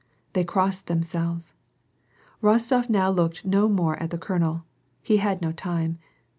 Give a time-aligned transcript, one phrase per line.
[0.33, 1.53] They crossed themselves.
[2.41, 4.63] Rostof now looked no more at the colonel:
[5.03, 5.99] he had no time.